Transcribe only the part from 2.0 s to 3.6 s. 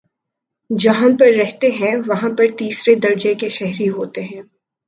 وہاں پر تیسرے درجے کے